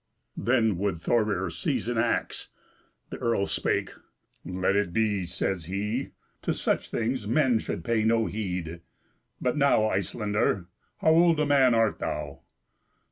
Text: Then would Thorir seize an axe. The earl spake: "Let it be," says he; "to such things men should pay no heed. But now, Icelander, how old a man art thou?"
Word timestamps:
Then 0.37 0.79
would 0.79 0.99
Thorir 0.99 1.51
seize 1.51 1.87
an 1.87 1.99
axe. 1.99 2.49
The 3.11 3.17
earl 3.19 3.45
spake: 3.45 3.91
"Let 4.43 4.75
it 4.75 4.93
be," 4.93 5.25
says 5.25 5.65
he; 5.65 6.09
"to 6.41 6.55
such 6.55 6.89
things 6.89 7.27
men 7.27 7.59
should 7.59 7.83
pay 7.83 8.03
no 8.03 8.25
heed. 8.25 8.81
But 9.39 9.57
now, 9.57 9.87
Icelander, 9.89 10.65
how 11.01 11.11
old 11.11 11.39
a 11.39 11.45
man 11.45 11.75
art 11.75 11.99
thou?" 11.99 12.41